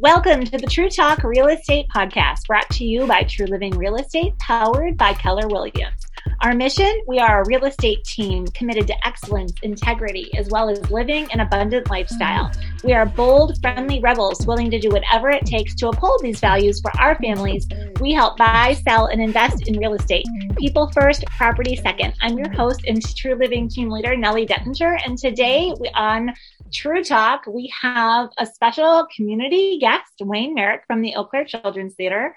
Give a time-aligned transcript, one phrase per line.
[0.00, 4.36] Welcome to the Tru Talk Real Estate Podcast, brought to you by TruLiving Real Estate,
[4.40, 6.04] powered by Keller Williams.
[6.40, 10.90] Our mission we are a real estate team committed to excellence, integrity, as well as
[10.90, 12.50] living an abundant lifestyle.
[12.82, 16.80] We are bold, friendly rebels willing to do whatever it takes to uphold these values
[16.80, 17.68] for our families.
[18.00, 20.26] We help buy, sell, and invest in real estate.
[20.56, 22.14] People first, property second.
[22.20, 26.32] I'm your host and TruLiving team leader, Knelly Dettinger, and today we on
[26.74, 31.94] Tru Talk, we have a special community guest, Wayne Marek from the Eau Claire Children's
[31.94, 32.36] Theater,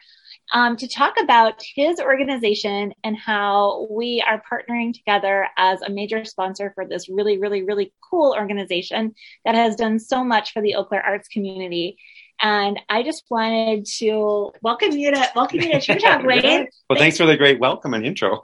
[0.54, 6.24] um, to talk about his organization and how we are partnering together as a major
[6.24, 10.76] sponsor for this really, really, really cool organization that has done so much for the
[10.76, 11.98] Eau Claire arts community.
[12.40, 16.44] And I just wanted to welcome you to welcome you to Tru Talk, Wayne.
[16.44, 17.00] well, thanks.
[17.00, 18.44] thanks for the great welcome and intro.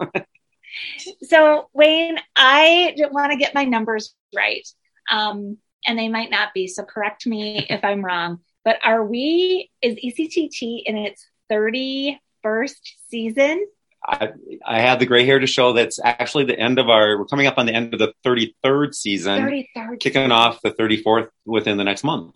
[1.22, 4.68] so, Wayne, I want to get my numbers right.
[5.12, 6.68] Um, and they might not be.
[6.68, 8.40] So correct me if I'm wrong.
[8.64, 12.76] But are we, is ECCT in its 31st
[13.10, 13.66] season?
[14.06, 14.30] I,
[14.66, 17.48] I have the gray hair to show that's actually the end of our, we're coming
[17.48, 21.84] up on the end of the 33rd season, 33rd kicking off the 34th within the
[21.84, 22.36] next month.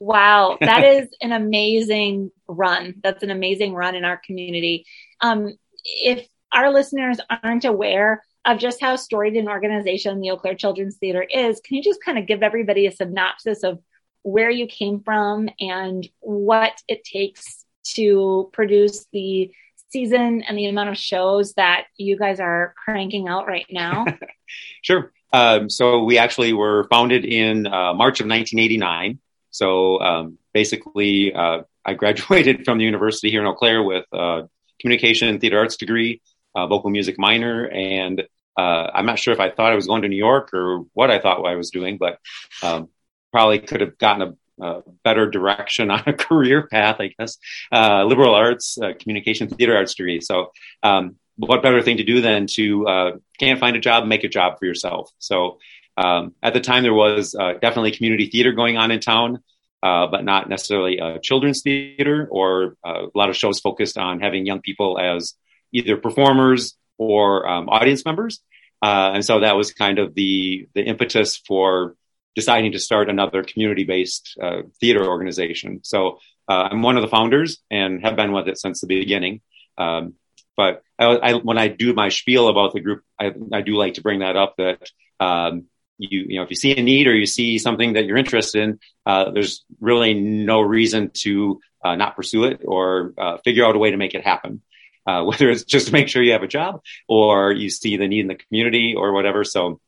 [0.00, 2.94] Wow, that is an amazing run.
[3.02, 4.84] That's an amazing run in our community.
[5.20, 10.54] Um, if our listeners aren't aware, of just how storied an organization the Eau Claire
[10.54, 13.80] Children's Theater is, can you just kind of give everybody a synopsis of
[14.22, 19.52] where you came from and what it takes to produce the
[19.90, 24.06] season and the amount of shows that you guys are cranking out right now?
[24.82, 25.12] sure.
[25.32, 29.18] Um, so we actually were founded in uh, March of 1989.
[29.50, 34.48] So um, basically, uh, I graduated from the university here in Eau Claire with a
[34.80, 36.20] communication and theater arts degree
[36.54, 38.22] uh, vocal music minor, and
[38.56, 41.10] uh, I'm not sure if I thought I was going to New York or what
[41.10, 42.18] I thought I was doing, but
[42.62, 42.88] um,
[43.32, 47.38] probably could have gotten a, a, better direction on a career path, I guess.
[47.72, 50.20] Uh, liberal arts, uh, communication, theater arts degree.
[50.20, 54.22] So, um, what better thing to do than to uh, can't find a job, make
[54.22, 55.10] a job for yourself.
[55.18, 55.58] So,
[55.96, 59.42] um, at the time, there was uh, definitely community theater going on in town.
[59.84, 64.46] Uh, but not necessarily a children's theater or a lot of shows focused on having
[64.46, 65.34] young people as
[65.72, 68.40] either performers or um, audience members.
[68.82, 71.94] Uh, and so that was kind of the the impetus for
[72.34, 75.80] deciding to start another community based uh, theater organization.
[75.84, 76.18] So
[76.48, 79.40] uh, I'm one of the founders and have been with it since the beginning.
[79.78, 80.14] Um,
[80.56, 83.94] but I, I, when I do my spiel about the group, I, I do like
[83.94, 84.90] to bring that up that
[85.20, 85.64] um,
[85.98, 88.62] you you know if you see a need or you see something that you're interested
[88.62, 93.76] in, uh, there's really no reason to uh, not pursue it or uh, figure out
[93.76, 94.62] a way to make it happen
[95.06, 98.08] uh, whether it's just to make sure you have a job or you see the
[98.08, 99.44] need in the community or whatever.
[99.44, 99.80] So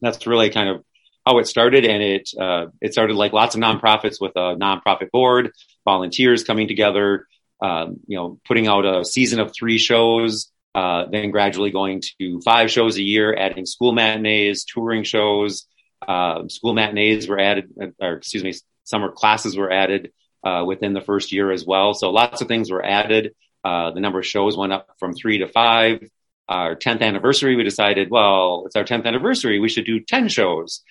[0.00, 0.84] that's really kind of
[1.24, 1.84] how it started.
[1.84, 5.52] And it, uh, it started like lots of nonprofits with a nonprofit board,
[5.84, 7.26] volunteers coming together,
[7.60, 12.40] um, you know, putting out a season of three shows, uh, then gradually going to
[12.42, 15.66] five shows a year, adding school matinees, touring shows,
[16.06, 18.52] uh, school matinees were added, or excuse me,
[18.84, 20.12] summer classes were added,
[20.44, 21.94] uh, within the first year as well.
[21.94, 23.34] So lots of things were added.
[23.66, 26.08] Uh, the number of shows went up from three to five.
[26.48, 29.58] Our 10th anniversary, we decided, well, it's our 10th anniversary.
[29.58, 30.84] We should do 10 shows.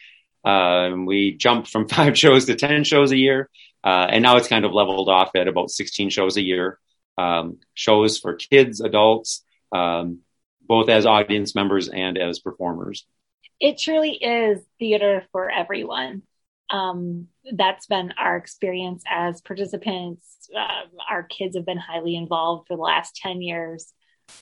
[0.43, 3.49] Uh, we jumped from five shows to 10 shows a year.
[3.81, 6.77] Uh, and now it's kind of leveled off at about 16 shows a year.
[7.17, 10.19] Um, shows for kids, adults, um,
[10.61, 13.05] both as audience members and as performers.
[13.61, 16.23] It truly is theater for everyone.
[16.69, 22.75] Um, that's been our experience as participants uh, our kids have been highly involved for
[22.75, 23.93] the last 10 years.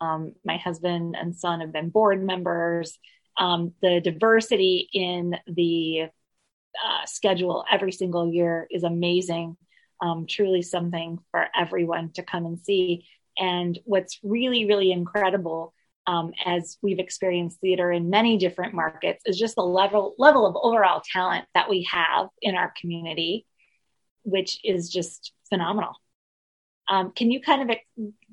[0.02, 2.98] Um, my husband and son have been board members.
[3.38, 6.08] Um, the diversity in the
[6.84, 9.58] uh, schedule every single year is amazing.
[10.02, 13.06] Um, truly something for everyone to come and see.
[13.38, 15.74] And what's really, really incredible
[16.06, 20.56] um, as we've experienced theater in many different markets is just the level level of
[20.62, 23.46] overall talent that we have in our community,
[24.24, 25.94] which is just phenomenal.
[26.90, 27.78] Um, can you kind of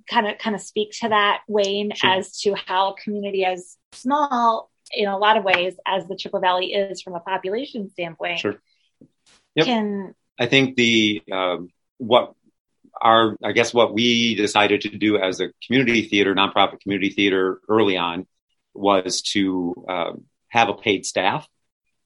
[0.09, 2.11] kind of kind of speak to that, Wayne, sure.
[2.11, 6.41] as to how a community as small in a lot of ways as the Chippewa
[6.41, 8.41] Valley is from a population standpoint?
[8.41, 8.61] Sure.
[9.55, 9.67] Yep.
[9.67, 11.69] Can I think the um,
[11.99, 12.35] what
[13.01, 17.61] our I guess what we decided to do as a community theater, nonprofit community theater
[17.69, 18.27] early on
[18.75, 21.49] was to um, have a paid staff,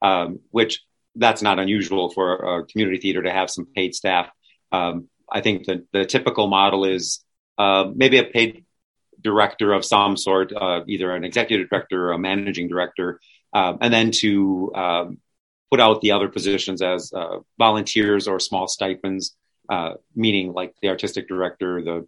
[0.02, 0.82] um, which
[1.16, 4.28] that's not unusual for a community theater to have some paid staff.
[4.72, 7.25] Um, I think the, the typical model is
[7.58, 8.64] uh, maybe a paid
[9.20, 13.20] director of some sort, uh, either an executive director or a managing director,
[13.52, 15.19] uh, and then to um,
[15.70, 19.34] put out the other positions as uh, volunteers or small stipends.
[19.69, 22.06] Uh, meaning like the artistic director, the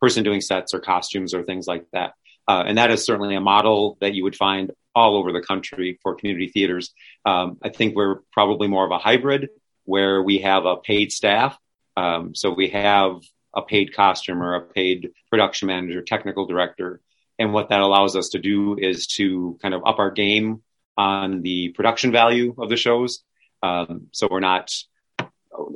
[0.00, 2.14] person doing sets or costumes or things like that.
[2.46, 5.98] Uh, and that is certainly a model that you would find all over the country
[6.02, 6.92] for community theaters.
[7.24, 9.50] Um, I think we're probably more of a hybrid
[9.84, 11.58] where we have a paid staff.
[11.96, 13.20] Um, so we have
[13.54, 17.00] a paid costumer, a paid production manager, technical director.
[17.38, 20.62] And what that allows us to do is to kind of up our game
[20.96, 23.22] on the production value of the shows.
[23.62, 24.72] Um, so we're not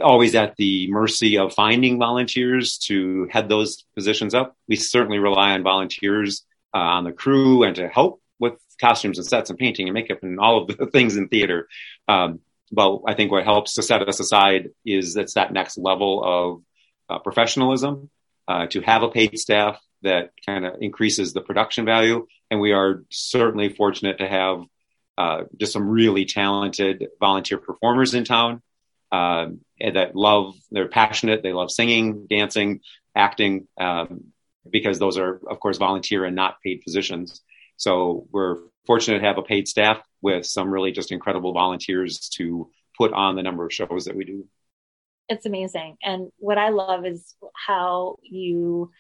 [0.01, 4.57] always at the mercy of finding volunteers to head those positions up.
[4.69, 6.45] We certainly rely on volunteers
[6.75, 10.23] uh, on the crew and to help with costumes and sets and painting and makeup
[10.23, 11.69] and all of the things in theater.
[12.09, 12.41] Um,
[12.71, 16.63] but I think what helps to set us aside is it's that next level of
[17.09, 18.11] uh, professionalism
[18.49, 22.27] uh, to have a paid staff that kind of increases the production value.
[22.51, 24.65] And we are certainly fortunate to have
[25.19, 28.63] uh, just some really talented volunteer performers in town
[29.13, 32.81] um, that love, they're passionate, they love singing, dancing,
[33.15, 34.25] acting, um,
[34.69, 37.43] because those are, of course, volunteer and not paid positions.
[37.77, 42.71] So we're fortunate to have a paid staff with some really just incredible volunteers to
[42.97, 44.47] put on the number of shows that we do.
[45.29, 45.97] It's amazing.
[46.03, 48.91] And what I love is how you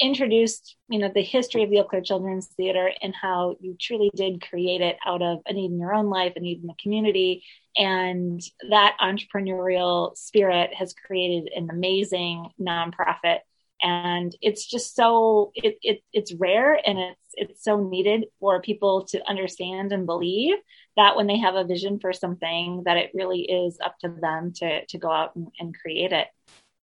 [0.00, 4.10] introduced, you know, the history of the Eau Claire Children's Theater and how you truly
[4.14, 6.74] did create it out of a need in your own life, a need in the
[6.82, 7.44] community.
[7.76, 13.40] And that entrepreneurial spirit has created an amazing nonprofit.
[13.82, 19.04] And it's just so it, it it's rare and it's it's so needed for people
[19.06, 20.54] to understand and believe
[20.96, 24.52] that when they have a vision for something that it really is up to them
[24.56, 26.28] to to go out and, and create it.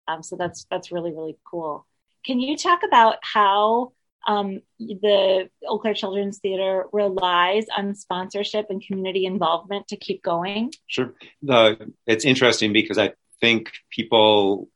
[0.07, 1.85] Um, so that's that's really really cool.
[2.29, 3.93] Can you talk about how
[4.27, 10.71] um, the Eau Claire Children's Theater relies on sponsorship and community involvement to keep going?
[10.85, 11.15] Sure.
[11.41, 14.69] The, it's interesting because I think people,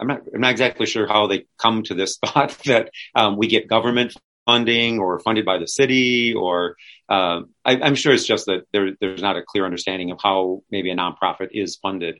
[0.00, 3.48] I'm not, I'm not exactly sure how they come to this thought that um, we
[3.48, 4.16] get government
[4.46, 6.76] funding or funded by the city or
[7.10, 10.62] um, I, am sure it's just that there, there's not a clear understanding of how
[10.70, 12.18] maybe a nonprofit is funded.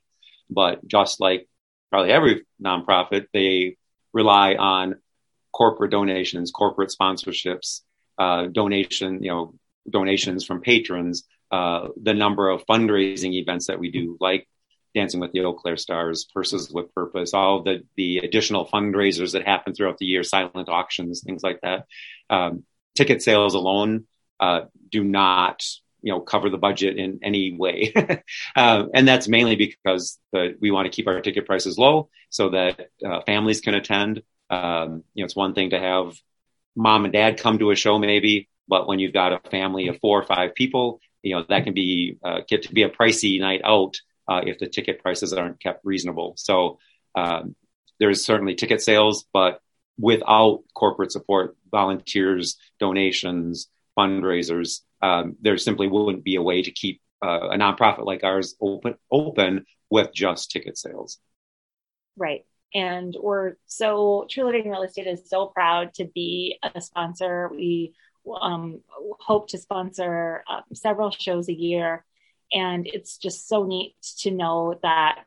[0.51, 1.49] But just like
[1.91, 3.79] probably every nonprofit, they
[4.15, 4.97] rely on
[5.53, 7.83] corporate donations, corporate sponsorships,
[8.19, 9.55] uh, donation, you know,
[9.91, 14.49] donations from patrons, uh, the number of fundraising events that we do, like
[14.95, 19.45] Dancing with the Eau Claire Stars, Purses with Purpose, all the the additional fundraisers that
[19.47, 21.87] happen throughout the year, silent auctions, things like that.
[22.31, 22.63] Um,
[22.95, 24.07] ticket sales alone
[24.39, 25.65] uh, do not
[26.05, 27.93] you know cover the budget in any way.
[28.57, 32.51] Uh, and that's mainly because the, we want to keep our ticket prices low so
[32.51, 34.23] that uh, families can attend.
[34.49, 36.15] Um, you know it's one thing to have
[36.77, 39.99] mom and dad come to a show maybe but when you've got a family of
[40.01, 43.41] four or five people you know that can be uh, get to be a pricey
[43.41, 43.97] night out
[44.29, 46.35] uh, if the ticket prices aren't kept reasonable.
[46.37, 46.79] So
[47.15, 47.57] um,
[47.99, 49.61] there's certainly ticket sales but
[49.99, 53.69] without corporate support volunteers donations
[53.99, 58.57] fundraisers um, there simply wouldn't be a way to keep uh, a nonprofit like ours
[58.61, 61.19] open open with just ticket sales.
[62.17, 62.47] Right.
[62.75, 67.49] And we're so TruLiving Real Estate is so proud to be a sponsor.
[67.49, 67.95] We
[68.41, 68.81] um,
[69.21, 72.05] hope to sponsor uh, several shows a year.
[72.53, 75.27] And it's just so neat to know that,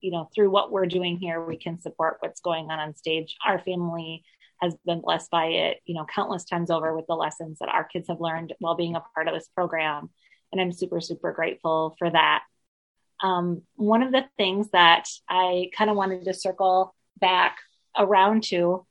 [0.00, 3.36] you know, through what we're doing here, we can support what's going on on stage.
[3.46, 4.22] Our family
[4.60, 7.84] has been blessed by it, you know, countless times over with the lessons that our
[7.84, 10.10] kids have learned while being a part of this program.
[10.52, 12.42] And I'm super, super grateful for that.
[13.22, 17.58] Um, one of the things that I kind of wanted to circle back
[17.96, 18.86] around to,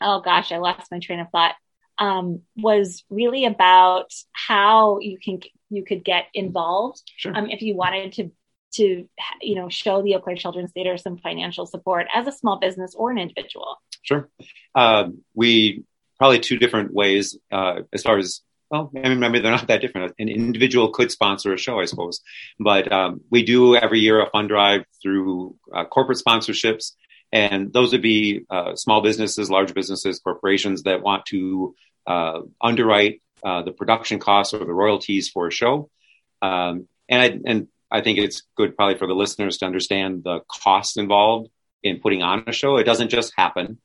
[0.00, 1.54] oh gosh, I lost my train of thought,
[1.98, 7.36] um, was really about how you can you could get involved sure.
[7.36, 8.30] um, if you wanted to
[8.74, 9.08] to
[9.40, 12.94] you know show the Eau Claire Children's Theater some financial support as a small business
[12.94, 13.76] or an individual.
[14.06, 14.28] Sure.
[14.74, 15.84] Uh, we
[16.18, 19.80] probably two different ways uh, as far as well, I mean, maybe they're not that
[19.80, 20.14] different.
[20.18, 22.20] An individual could sponsor a show, I suppose,
[22.58, 26.92] but um, we do every year a fund drive through uh, corporate sponsorships,
[27.30, 31.76] and those would be uh, small businesses, large businesses, corporations that want to
[32.08, 35.88] uh, underwrite uh, the production costs or the royalties for a show.
[36.42, 40.40] Um, and I, and I think it's good probably for the listeners to understand the
[40.48, 41.50] costs involved
[41.84, 42.78] in putting on a show.
[42.78, 43.78] It doesn't just happen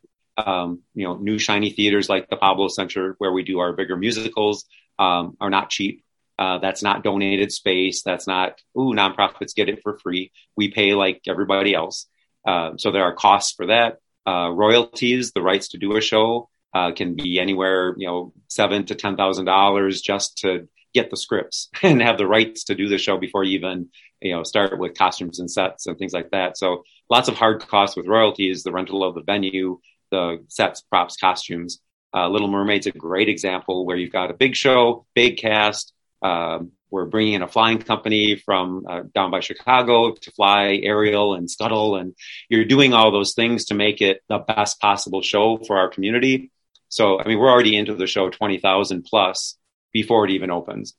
[0.47, 3.95] um, you know, new shiny theaters like the Pablo Center, where we do our bigger
[3.95, 4.65] musicals,
[4.99, 6.03] um, are not cheap.
[6.39, 8.01] Uh, that's not donated space.
[8.03, 10.31] That's not, ooh, nonprofits get it for free.
[10.55, 12.07] We pay like everybody else.
[12.47, 13.97] Uh, so there are costs for that.
[14.25, 18.85] Uh, royalties, the rights to do a show, uh, can be anywhere, you know, seven
[18.85, 22.87] to ten thousand dollars just to get the scripts and have the rights to do
[22.87, 23.89] the show before you even
[24.21, 26.57] you know start with costumes and sets and things like that.
[26.57, 29.79] So lots of hard costs with royalties, the rental of the venue,
[30.11, 31.79] the sets, props, costumes.
[32.13, 35.93] Uh, Little Mermaid's a great example where you've got a big show, big cast.
[36.21, 41.33] Um, we're bringing in a flying company from uh, down by Chicago to fly Ariel
[41.33, 42.13] and Scuttle, and
[42.49, 46.51] you're doing all those things to make it the best possible show for our community.
[46.89, 49.57] So, I mean, we're already into the show 20,000 plus
[49.93, 50.93] before it even opens.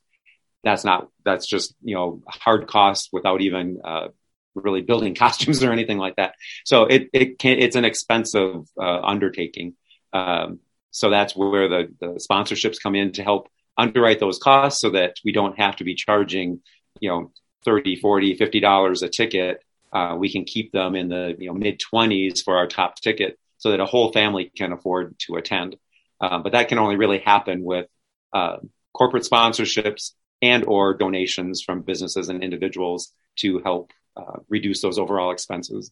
[0.64, 4.08] That's not, that's just, you know, hard costs without even, uh,
[4.54, 6.34] really building costumes or anything like that.
[6.64, 9.74] So it, it can, it's an expensive, uh, undertaking.
[10.12, 14.90] Um, so that's where the, the sponsorships come in to help underwrite those costs so
[14.90, 16.60] that we don't have to be charging,
[17.00, 17.32] you know,
[17.64, 19.62] 30, 40, 50 dollars a ticket.
[19.92, 23.38] Uh, we can keep them in the you know mid 20s for our top ticket
[23.58, 25.76] so that a whole family can afford to attend.
[26.20, 27.86] Uh, but that can only really happen with
[28.32, 28.56] uh,
[28.92, 35.30] corporate sponsorships and or donations from businesses and individuals to help uh, reduce those overall
[35.30, 35.90] expenses.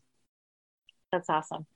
[1.12, 1.67] That's awesome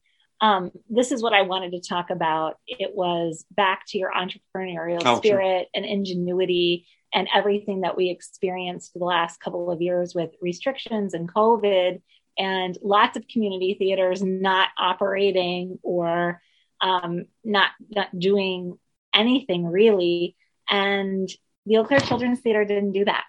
[0.40, 2.58] um, this is what I wanted to talk about.
[2.66, 5.66] It was back to your entrepreneurial oh, spirit sure.
[5.74, 11.32] and ingenuity and everything that we experienced the last couple of years with restrictions and
[11.32, 12.02] COVID
[12.36, 16.42] and lots of community theaters not operating or
[16.80, 18.78] um, not not doing
[19.14, 20.36] anything really.
[20.68, 21.28] And
[21.64, 23.24] the Eau Claire Children's Theater didn't do that.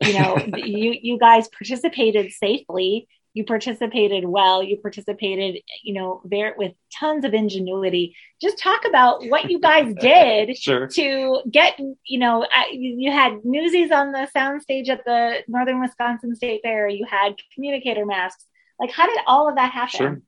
[0.00, 3.08] You know, you you guys participated safely.
[3.32, 4.62] You participated well.
[4.62, 8.16] You participated you know there with tons of ingenuity.
[8.40, 10.88] Just talk about what you guys did sure.
[10.88, 16.60] to get you know you had newsies on the soundstage at the northern wisconsin state
[16.62, 16.88] fair.
[16.88, 18.44] You had communicator masks.
[18.78, 19.90] Like how did all of that happen?
[19.96, 20.22] Sure.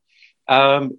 [0.48, 0.98] Um,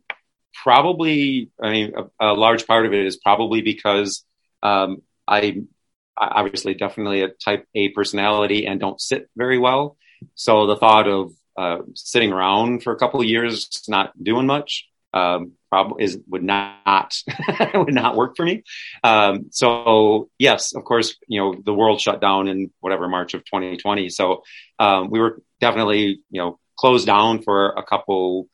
[0.53, 4.23] probably i mean a, a, large part of it is probably because
[4.61, 5.61] um, i
[6.17, 9.98] obviously definitely a type a personality and don't sit very well
[10.36, 14.88] so the thought of uh, sitting around for a couple of years, not doing much,
[15.13, 17.15] um, probably is would not
[17.75, 18.63] would not work for me.
[19.03, 23.46] Um, so yes, of course, you know the world shut down in whatever March of
[23.46, 24.10] 2020.
[24.10, 24.43] So
[24.79, 28.48] um, we were definitely you know closed down for a couple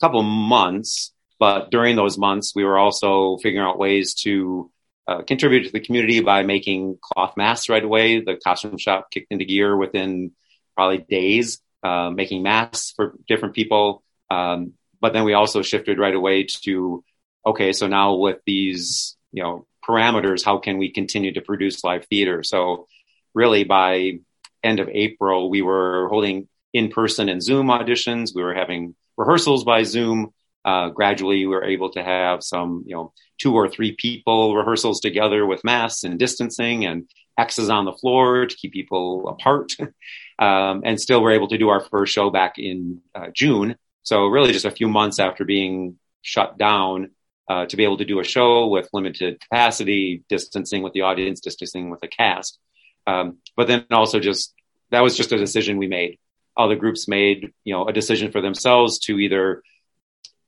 [0.00, 1.12] couple months.
[1.38, 4.70] But during those months, we were also figuring out ways to
[5.06, 8.20] uh, contribute to the community by making cloth masks right away.
[8.20, 10.32] The costume shop kicked into gear within
[10.76, 14.02] probably days uh, making masks for different people.
[14.30, 17.02] Um, but then we also shifted right away to,
[17.46, 22.04] okay, so now with these, you know, parameters, how can we continue to produce live
[22.06, 22.42] theater?
[22.42, 22.86] So
[23.34, 24.18] really by
[24.62, 28.34] end of April, we were holding in person and Zoom auditions.
[28.34, 30.32] We were having rehearsals by Zoom.
[30.64, 35.00] Uh, gradually, we were able to have some, you know, two or three people rehearsals
[35.00, 39.72] together with masks and distancing and X's on the floor to keep people apart.
[40.38, 43.76] um, and still we're able to do our first show back in uh, June.
[44.02, 47.10] So really just a few months after being shut down
[47.48, 51.40] uh, to be able to do a show with limited capacity, distancing with the audience,
[51.40, 52.58] distancing with the cast.
[53.06, 54.54] Um, but then also just
[54.90, 56.18] that was just a decision we made.
[56.56, 59.62] Other groups made, you know, a decision for themselves to either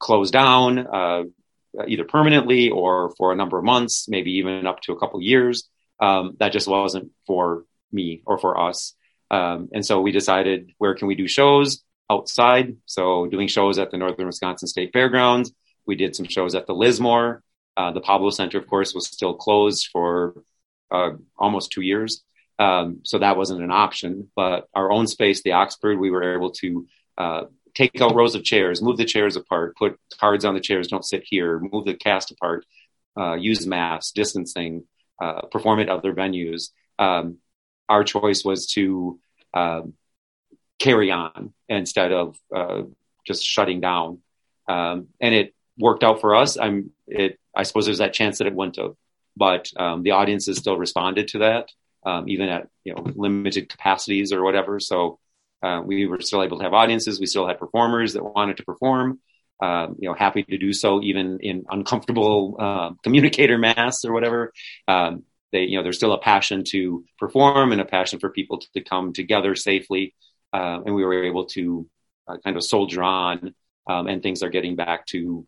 [0.02, 1.23] close down, uh,
[1.87, 5.68] either permanently or for a number of months, maybe even up to a couple years
[6.00, 8.94] um, that just wasn't for me or for us.
[9.30, 12.76] Um, and so we decided where can we do shows outside?
[12.85, 15.52] So doing shows at the Northern Wisconsin State Fairgrounds.
[15.87, 17.42] We did some shows at the Lismore.
[17.76, 20.42] Uh, the Pablo Center, of course, was still closed for
[20.90, 22.23] uh, almost two years.
[22.59, 24.30] Um, so that wasn't an option.
[24.37, 27.42] But our own space, the Oxford, we were able to uh,
[27.74, 31.04] take out rows of chairs, move the chairs apart, put cards on the chairs, don't
[31.04, 32.66] sit here, move the cast apart,
[33.18, 34.84] uh, use masks, distancing,
[35.20, 36.70] uh, perform at other venues.
[36.98, 37.38] Um,
[37.88, 39.18] our choice was to
[39.54, 39.82] uh,
[40.78, 42.82] carry on instead of uh,
[43.26, 44.18] just shutting down,
[44.68, 46.58] um, and it worked out for us.
[46.58, 47.38] I'm it.
[47.54, 48.78] I suppose there's that chance that it wouldn't
[49.36, 51.70] but um, the audiences still responded to that,
[52.04, 54.80] um, even at you know limited capacities or whatever.
[54.80, 55.18] So
[55.62, 57.21] uh, we were still able to have audiences.
[57.21, 59.21] We still had performers that wanted to perform.
[59.62, 64.52] Um, you know, happy to do so even in uncomfortable uh, communicator masks or whatever.
[64.88, 68.59] Um, they, you know, there's still a passion to perform and a passion for people
[68.59, 70.14] to, to come together safely.
[70.52, 71.88] Uh, and we were able to
[72.26, 73.54] uh, kind of soldier on,
[73.87, 75.47] um, and things are getting back to,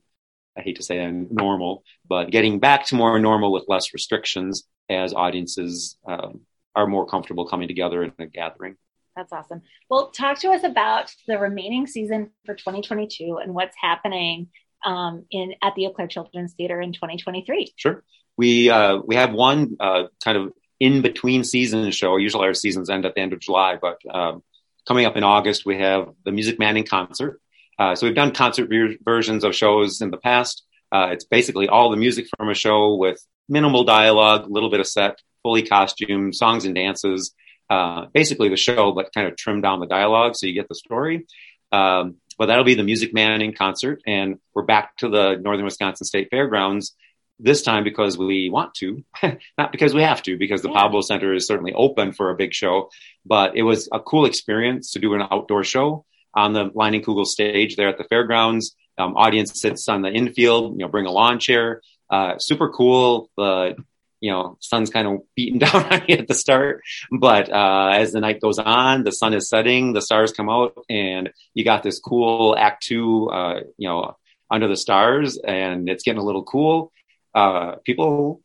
[0.57, 4.65] I hate to say that, normal, but getting back to more normal with less restrictions
[4.89, 6.43] as audiences um,
[6.77, 8.77] are more comfortable coming together in a gathering.
[9.17, 9.63] That's awesome.
[9.89, 14.49] Well, talk to us about the remaining season for 2022 and what's happening
[14.85, 17.73] um, in at the Eau Claire Children's Theater in 2023.
[17.77, 18.03] Sure.
[18.37, 22.17] We uh, we have one uh, kind of in between season show.
[22.17, 24.43] Usually our seasons end at the end of July, but um,
[24.87, 27.41] coming up in August, we have the Music Man in concert.
[27.79, 30.65] Uh, so we've done concert ver- versions of shows in the past.
[30.93, 34.81] Uh, it's basically all the music from a show with minimal dialogue, a little bit
[34.81, 37.35] of set, fully costumed, songs and dances.
[37.75, 40.77] Uh, basically the show, but kind of trim down the dialogue so you get the
[40.77, 41.27] story.
[41.73, 45.65] Um, but that'll be the Music Man in concert, and we're back to the Northern
[45.65, 46.95] Wisconsin State Fairgrounds
[47.41, 49.03] this time because we want to,
[49.59, 50.83] not because we have to, because the yeah.
[50.83, 52.91] Pablo Center is certainly open for a big show.
[53.27, 57.75] But it was a cool experience to do an outdoor show on the Leinenkugel stage
[57.75, 58.77] there at the fairgrounds.
[58.99, 61.83] Um, audience sits on the infield, you know, bring a lawn chair.
[62.09, 63.31] Uh, super cool.
[63.37, 63.75] The
[64.21, 66.83] you know, sun's kind of beating down on you at the start.
[67.11, 70.77] But uh, as the night goes on, the sun is setting, the stars come out,
[70.89, 74.17] and you got this cool Act Two, uh, you know,
[74.51, 76.93] under the stars, and it's getting a little cool.
[77.35, 78.41] Uh, people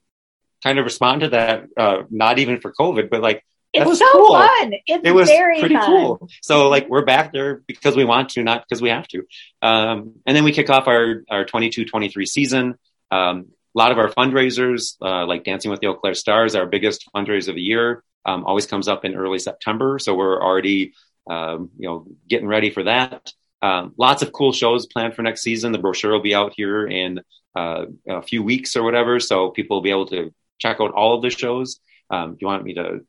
[0.63, 4.11] kind of respond to that, uh, not even for COVID, but like it was so
[4.11, 4.33] cool.
[4.33, 4.73] fun.
[4.87, 5.85] It's it was pretty fun.
[5.85, 6.29] cool.
[6.41, 9.25] So like we're back there because we want to, not because we have to.
[9.61, 12.75] Um, and then we kick off our our 22-23 season.
[13.11, 16.65] Um, a lot of our fundraisers, uh, like Dancing with the Eau Claire Stars, our
[16.65, 19.99] biggest fundraiser of the year, um, always comes up in early September.
[19.99, 20.93] So we're already,
[21.29, 23.31] um, you know, getting ready for that.
[23.61, 25.71] Um, lots of cool shows planned for next season.
[25.71, 27.21] The brochure will be out here in
[27.55, 31.15] uh, a few weeks or whatever, so people will be able to check out all
[31.15, 31.79] of the shows.
[32.09, 33.05] Um, do you want me to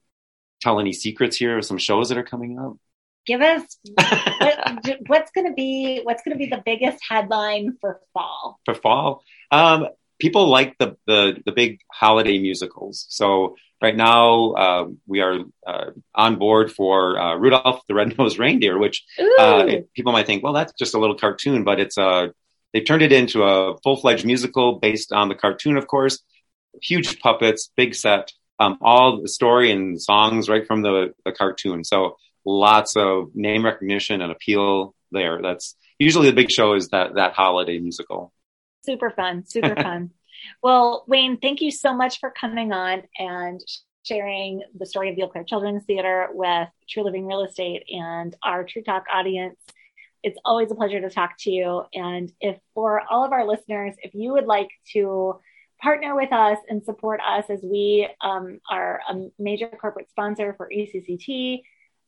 [0.60, 2.76] tell any secrets here of some shows that are coming up?
[3.26, 8.00] Give us what, what's going to be what's going to be the biggest headline for
[8.12, 8.58] fall.
[8.64, 9.88] For fall, um,
[10.20, 13.06] people like the, the, the big holiday musicals.
[13.08, 18.78] So right now uh, we are uh, on board for uh, Rudolph the Red-Nosed Reindeer,
[18.78, 19.04] which
[19.38, 22.28] uh, people might think, well, that's just a little cartoon, but it's a uh,
[22.72, 26.22] they've turned it into a full-fledged musical based on the cartoon, of course.
[26.80, 31.82] Huge puppets, big set, um, all the story and songs right from the, the cartoon.
[31.82, 35.40] So lots of name recognition and appeal there.
[35.42, 38.32] That's usually the big show is that that holiday musical.
[38.82, 40.10] Super fun, super fun.
[40.62, 43.60] Well, Wayne, thank you so much for coming on and
[44.04, 48.64] sharing the story of the Eau Claire Children's Theater with TruLiving Real Estate and our
[48.64, 49.58] Tru Talk audience.
[50.22, 51.82] It's always a pleasure to talk to you.
[51.94, 55.38] And if for all of our listeners, if you would like to
[55.80, 60.70] partner with us and support us as we um, are a major corporate sponsor for
[60.74, 61.60] ECCT,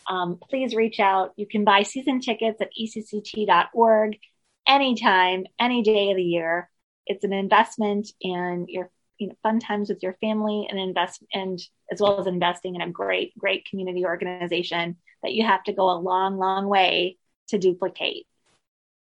[0.09, 1.33] um, please reach out.
[1.37, 4.18] You can buy season tickets at ecct.org
[4.66, 6.70] anytime, any day of the year.
[7.07, 11.61] It's an investment in your you know, fun times with your family and invest and
[11.90, 15.90] as well as investing in a great, great community organization that you have to go
[15.90, 18.27] a long, long way to duplicate.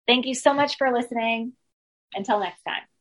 [0.06, 1.52] Thank you so much for listening.
[2.14, 2.91] Until next time.